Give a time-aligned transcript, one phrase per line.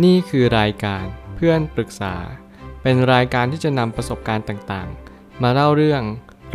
[0.00, 1.04] นี่คือรายการ
[1.36, 2.14] เพื่อนปรึกษา
[2.82, 6.02] เป็นรายการที่จะนำประสบการณ์ต่างๆ มาเล่าเรื่อง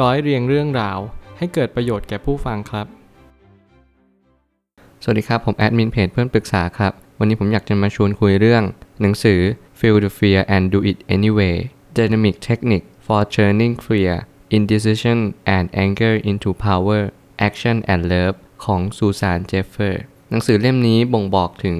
[0.01, 0.99] ร้อยเรียงเรื่องราว
[1.37, 2.87] ให้เกิดประโยชน์แก่ผู้ฟังครับ
[5.03, 8.63] สวัสดีครับ ผมแอดมินเพจเพื่อนปรึกษาครับ วันนี้ผมอยากจะมาชวนคุยเรื่อง
[9.01, 9.39] หนังสือ
[9.79, 11.57] Feel the Fear and Do It Anyway
[11.97, 14.15] Dynamic Technique for Turning Fear
[14.57, 15.19] Indecision
[15.55, 17.01] and Anger into Power
[17.47, 21.77] Action and Love ของซูซานเจฟเฟอร์ส หนังสือเล่มนี้บ่งบอกถึง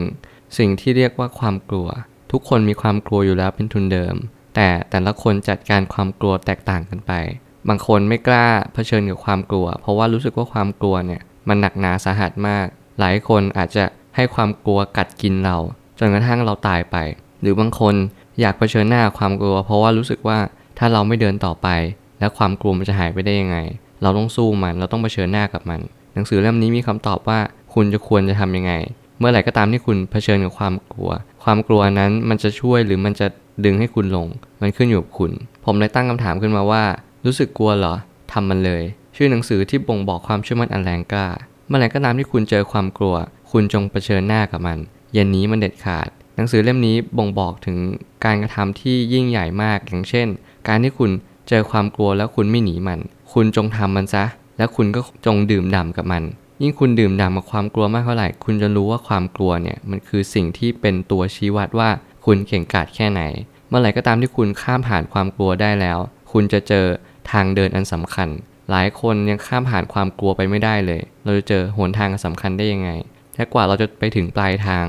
[0.58, 1.88] สิ่งที่เรียกว่าความกลัว
[2.32, 4.16] ทุกคนมีความกลัวอยู่แล้วเป็นทุนเดิม
[4.56, 7.12] แต่แต่ละคนจัดการความกลัวแตกต่างกันไป
[7.70, 12.66] บางคนไม่กล้าเผชิญกับความกลัว เพราะว่ารู้สึกว่าความกลัวเนี่ยมันหนักหนาสาหัสมาก
[13.00, 13.84] หลายคนอาจจะ
[14.16, 15.58] ให้ความกลัวกัดกินเรา
[16.00, 16.98] จนกระทั่งเราตายไป
[17.42, 17.96] หรือบางคน
[18.40, 20.40] อยากเผชิญหน้าความกลัว เพราะว่ารู้สึกว่า
[20.78, 21.68] ถ้าเราไม่เดินต่อไป
[22.20, 23.58] แล้วความกลัวมันจะหายไปได้ยังไง
[24.02, 25.80] เราต้องสู้มันเราต้องเผชิญหน้ากับมัน
[26.14, 27.40] หนังสือเล่มนี้มีคำตอบว่า
[27.74, 28.74] คุณจะควรจะทำยังไง
[29.20, 31.12] เมื่อไหร่ก็ตามที่คุณเผชิญกับความกลัว
[31.44, 33.28] ความกลัวนั้นมันจะช่วยหรือมันจะ
[33.66, 34.28] ดึงให้คุณลง
[34.62, 35.32] มันขึ้นอยู่กับคุณ
[35.66, 36.84] ผมเลยตั้งคำถามขึ้นมาว่า
[37.26, 37.94] รู้สึกกลัวเหรอ
[38.32, 38.84] ทำมันเลย
[39.16, 41.28] ชื่อหนังสือที่บ่งบอกความเชื่อมั่นอันแรงกล้า
[41.68, 43.16] เมื่อไหร่ก็ตามที่คุณเจอความกลัว
[43.52, 44.78] คุณจงเผชิญหน้ากับมัน
[45.14, 47.78] อย่าหนีมันเด็ดขาด หนังสือเล่มนี้บ่งบอกถึง
[48.26, 50.28] การกระทำที่ยิ่งใหญ่มาก อย่างเช่น
[50.68, 51.12] การที่คุณ
[51.50, 53.00] เจอความกลัวแล้วคุณไม่หนีมัน
[53.34, 54.24] คุณจงทำมันซะ
[54.58, 56.24] แล้วคุณก็จงดื่มด่ำกับมัน
[56.62, 61.90] ยิ่งคุณดื่มด่ำกับความกลัวมากเท่าไหร่ คุณจะรู้ว่าความกลัวเนี่ยมันคือสิ่งที่เป็นตัวชี้วัดว่า
[62.26, 63.22] คุณเก่งกาจแค่ไหน
[63.68, 66.00] เมื่อไหร่ก็ตามที่คุณข้ามผ่านความกลัวได้แล้ว
[66.32, 66.86] คุณจะเจอ
[67.32, 68.30] ทางเดินอันสำคัญ
[68.72, 72.90] หลายคนยังข้ามผ่านความกลัวไปไม่ได้เลย เราจะเจอหนทางอันสำคัญได้ยังไง
[73.36, 74.86] และกว่าเราจะไปถึงปลายทาง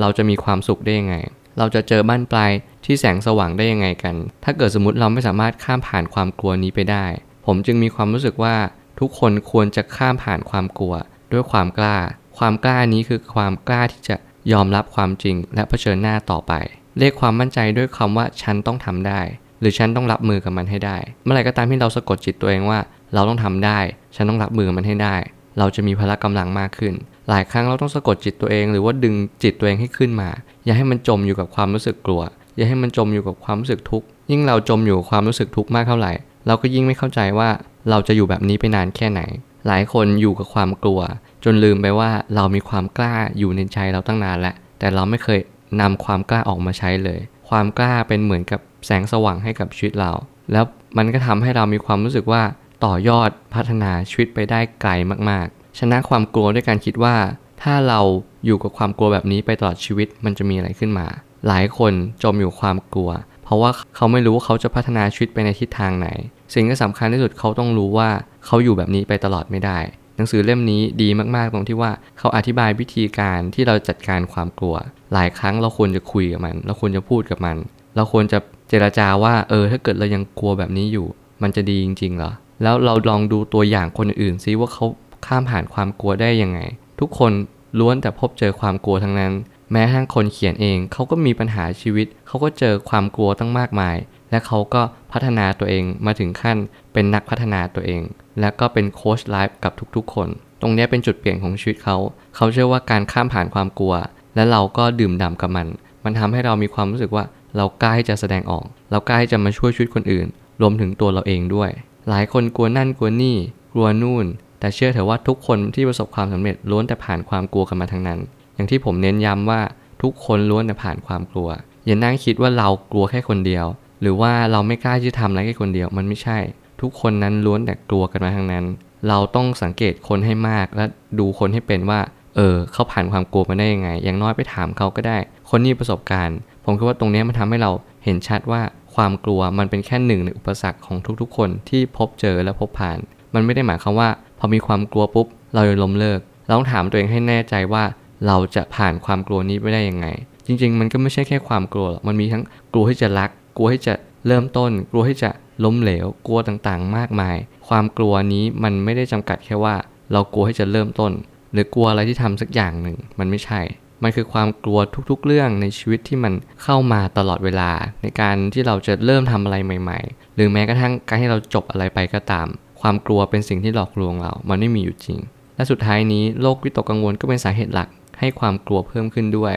[0.00, 1.16] เราจะมีความสุขได้ยังไง
[1.58, 2.50] เราจะเจอบ้านปลาย
[2.84, 7.04] ที่แสงสว่างได้ยังไงกัน ถ้าเกิดสมมติเราไม่สามารถข้ามผ่านความกลัวนี้ไปได้
[7.46, 8.56] ผมจึงมีความรู้สึกว่า
[9.00, 10.94] ทุกคนควรจะข้ามผ่านความกลัว
[11.32, 11.96] ด้วยความกล้า
[12.38, 14.16] ความกล้านี้คือความกล้าที่จะ
[14.52, 16.52] ยอมรับความจริง และเผชิญหน้าต่อไป
[16.98, 19.20] เรียกความมั่นใจด้วยคำว่าฉันต้องทำได้
[19.60, 22.78] หรือฉันต้องรับมือกับมันให้ได้ เมื่อไหร่ก็ตามที่เราสะกดจิตตัวเองว่า
[23.14, 23.78] เราต้องทำได้
[24.16, 25.16] ฉันต้องรับมือมันให้ได้
[25.58, 26.94] เราจะมีพละกำลังมากขึ้น
[27.28, 30.28] หลายครั้งเราต้องสะกดจิตตัวเอง หรือว่าดึงจิตตัวเองให้ขึ้นมา
[30.64, 32.22] อย่าให้มันจมอยู่กับความรู้สึกกลัว
[32.56, 36.12] อย่าให้มันจมอยู่กับความรู้สึกทุกข์ยิ่งเราจมอยู่กับความรู้สึกทุกข์มากเท่าไหร่
[36.46, 37.48] เราก็ยิ่งไม่เข้าใจว่า
[37.90, 39.20] เราจะอยู่แบบนี้ไปนานแค่ไหน
[39.66, 41.00] หลายคนอยู่กับความกลัว
[41.44, 45.40] จนลืมไปว่าเรามีความกล้าอยู่ในใจเราตั้งนานแล้วแต่เราไม่เคย
[45.80, 50.12] นำความกล้าออกมาใช้เลย ความกล้าเป็นเหมือนกับแสงสว่างให้กับชีวิตเรา
[50.52, 50.64] แล้ว
[50.98, 52.42] มันก็ทำให้เรามีความรู้สึกว่า
[52.84, 54.90] ต่อยอดพัฒนาชีวิตไปได้ไกล
[55.30, 57.16] มากๆ ชนะความกลัวด้วยการคิดว่า
[57.62, 58.00] ถ้าเรา
[58.46, 61.06] อยู่กับความกลัวแบบนี้ไปตลอดชีวิตมันจะมีอะไรขึ้นมา
[61.48, 61.92] หลายคน
[62.22, 63.10] จมอยู่ความกลัว
[63.44, 66.08] เพราะว่าเขาไม่รู้ว่าเขาจะพัฒนาชีวิตไปในทิศทางไหน
[66.54, 68.10] สิ่งที่สำคัญที่สุดเขาต้องรู้ว่า
[68.46, 69.78] เขาอยู่แบบนี้ไปตลอดไม่ได้
[70.16, 74.76] หนังสือเล่มนี้ดีมากๆตรงที่ว่าเขาอธิบายวิธีการที่เราจัดการความกลัว
[75.12, 77.56] หลายครั้งเราควรจะคุยกับมัน เราควรจะพูดกับมัน
[77.96, 81.06] เราควรจะเจราจาว่าเออถ้าเกิดเรายังกลัวแบบนี้อยู่
[81.42, 84.86] มันจะดีจริงๆเหรอแล้วเราลองดูตัวอย่างคนอื่นซิว่าเขา
[85.26, 86.60] ข้ามผ่านความกลัวได้ยังไง
[87.00, 87.32] ทุกคน
[87.78, 89.32] ล้วนแต่พบเจอความกลัวทั้งนั้น
[89.72, 93.96] แม้ทั้งคนเขียนเองเขาก็มีปัญหาชีวิต เขาก็เจอความกลัวตั้งมากมาย
[94.30, 94.82] และเขาก็
[95.12, 96.56] พัฒนาตัวเองมาถึงขั้น
[96.92, 98.02] เป็นนักพัฒนาตัวเอง
[98.40, 100.28] และก็เป็นโค้ชไลฟ์กับทุกๆ คน
[100.60, 101.96] ตรงนี้เป็นจุดเปลี่ยนของชีวิตเขา
[102.36, 103.94] เขาเชื่อว่าการข้ามผ่านความกลัว
[104.34, 105.66] และเราก็ดื่มด่ำกับมัน
[106.04, 107.24] มันทำให้เรามีความรู้สึกว่า
[107.56, 110.26] เรากล้าที่จะแสดงออก เรากล้าที่จะมาช่วยชีวิตคนอื่น
[110.60, 111.70] รวมถึงตัวเราเองด้วย
[112.08, 113.36] หลายคนกลัวนั่นกลัวนี่
[113.72, 114.26] กลัวนู่น
[114.60, 118.18] แต่เชื่อเถอะว่าทุกคนที่ประสบความสำเร็จล้วนแต่ผ่านความกลัวกันมาทั้งนั้น
[118.54, 119.60] อย่างที่ผมเน้นย้ำว่า
[120.02, 121.48] ทุกคนล้วนแต่ผ่านความกลัว
[121.86, 123.66] อย่านั่งคิดว่าเรากลัวแค่คนเดียว
[124.00, 126.38] หรือว่าเราไม่กล้าที่จะทำอะไรแค่คนเดียวมันไม่ใช่
[126.80, 128.64] ทุกคนนั้นล้วนแต่กลัวกันมาทั้งนั้น
[129.08, 130.84] เราต้องสังเกตคนให้มากและ
[131.18, 132.00] ดูคนให้เป็นว่า
[132.36, 135.18] เออเขาผ่านความกลัวมาได้ยังไง อย่างน้อยไปถามเขาก็ได้
[135.50, 137.70] คนนี้ประสบการณ์ ผมคิดว่าตรงนี้มันทำให้เรา
[138.04, 138.62] เห็นชัดว่า
[138.94, 142.98] ความกลัวมันเป็นแค่หนึ่งในอุปสรรคของทุกๆ คนที่พบเจอและพบผ่าน
[143.34, 144.08] มันไม่ได้หมายความว่า
[144.38, 147.84] พอมีความกลัวปุ๊บ เราจะล้มเลิก เราต้องถามตัวเองให้แน่ใจว่า
[148.26, 150.06] เราจะผ่านความกลัวนี้ไปได้ยังไง
[150.46, 152.42] จริง ๆ มันก็ไม่ใช่แค่ความกลัวมันมีทั้ง
[152.72, 153.30] กลัวที่จะรัก
[153.60, 153.94] ลัวที่จะ
[154.26, 155.30] เริ่มต้น กลัวที่จะ
[155.64, 157.36] ล้มเหลว กลัวต่างๆ มากมาย
[157.68, 159.74] ความกลัวนี้มันไม่ได้จำกัดแค่ว่า
[160.12, 161.12] เรากลัวที่จะเริ่มต้น
[161.52, 163.60] หรือกลัวอะไรที่ทำสักอย่างหนึ่ง มันไม่ใช่
[164.02, 164.78] มันคือความกลัว
[165.10, 167.70] ทุกๆ เรื่องในชีวิตที่มันเข้ามาตลอดเวลา
[168.02, 172.46] ในการที่เราจะเริ่มทำอะไรใหม่ ๆ หรือแม้กระทั่งการที่เราจบอะไรไปก็ตาม
[172.80, 175.18] ความกลัวเป็นสิ่งที่หลอกลวงเรา มันไม่มีอยู่จริง
[175.56, 179.54] และสุดท้ายนี้โรควิตกกังวลก็เป็นสาเหตุหลัก ให้ความกลัวเพิ่มขึ้นด้วย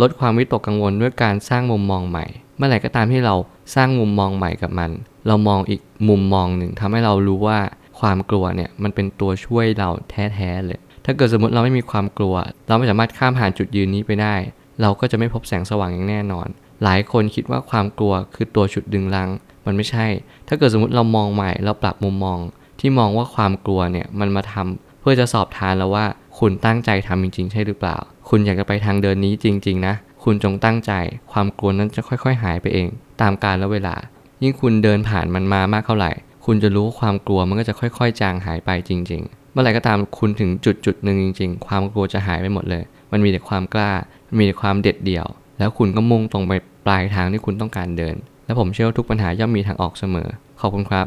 [0.00, 2.26] ลดความวิตกกังวลด้วยการสร้างมุมมองใหม่
[2.56, 3.34] เมื่อไหร่ก็ตามที่เรา
[3.74, 4.90] สร้างมุมมองใหม่กับมัน
[5.26, 7.58] เรามองอีกมุมมองหนึ่งทำให้เรารู้ว่า
[8.00, 12.34] ความกลัวเนี่ยมันเป็นตัวช่วยเราแท้ๆเลย ถ้าเกิดสมมติเราไม่มีความกลัว
[12.68, 14.34] เราไม่สามารถข้ามผ่านจุดยืนนี้ไปได้
[14.80, 16.48] เราก็จะไม่พบแสงสว่างอย่างแน่นอน
[16.84, 19.28] หลายคนคิดว่าความกลัวคือตัวฉุดดึงลัง
[19.66, 20.06] มันไม่ใช่
[20.48, 22.38] ถ้าเกิดสมมติเรามองใหม่ เราปรับมุมมอง
[22.80, 26.04] ที่มองว่าความกลัวเนี่ยมันมาทำเพื่อจะสอบทานแล้วว่า
[26.38, 27.96] คุณตั้งใจทำจริง ๆ ใช่หรือเปล่า
[28.28, 29.94] คุณอยากจะไปทางเดินนี้จริง ๆ นะ
[30.28, 30.92] คุณจงตั้งใจ
[31.32, 32.88] ความกลัวนั้นจะค่อยๆ หายไปเอง
[33.20, 33.94] ตามกาลและเวลา
[34.42, 36.12] ยิ่งคุณเดินผ่านมันมามากเท่าไหร่
[36.46, 42.82] คุณจะรู้ว่าความกลัวมันก็จะค่อยๆ จางหายไปจริง ๆ เมื่อไหร่ก็ตามคุณถึงจุดจุดๆหนึ่งจริง ๆ ความกลัวจะหายไปหมดเลย
[43.12, 43.92] มันมีแต่ความกล้า
[44.38, 45.26] มีแต่ความเด็ดเดี่ยว
[45.58, 46.52] แล้วคุณก็มุ่งตรงไป
[46.86, 50.28] ปลายทางที่คุณต้องการเดิน และผมเชื่อว่าทุกปัญหาย่อมมีทางออกเสมอ
[50.60, 51.06] ขอบคุณครับ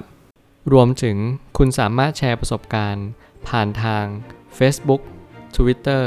[0.73, 1.17] รวมถึง
[1.57, 3.07] คุณสามารถแชร์ประสบการณ์
[3.47, 4.05] ผ่านทาง
[4.57, 5.01] Facebook
[5.55, 6.03] Twitter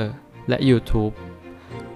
[0.49, 1.12] และ YouTube